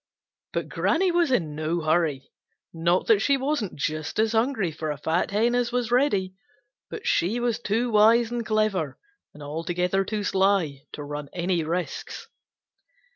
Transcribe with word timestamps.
But 0.53 0.67
Granny 0.67 1.11
was 1.11 1.29
in 1.29 1.53
no 1.53 1.81
hurry. 1.81 2.31
Not 2.73 3.05
that 3.05 3.19
she 3.21 3.37
wasn't 3.37 3.75
just 3.75 4.17
as 4.17 4.31
hungry 4.31 4.71
for 4.71 4.89
a 4.89 4.97
fat 4.97 5.29
hen 5.29 5.53
as 5.53 5.71
was 5.71 5.91
Reddy, 5.91 6.33
but 6.89 7.05
she 7.05 7.39
was 7.39 7.59
too 7.59 7.91
wise 7.91 8.31
and 8.31 8.43
clever 8.43 8.97
and 9.35 9.43
altogether 9.43 10.03
too 10.03 10.23
sly 10.23 10.87
to 10.93 11.03
run 11.03 11.29
any 11.33 11.63
risks. 11.63 12.27